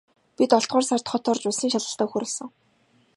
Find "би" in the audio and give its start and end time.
0.37-0.43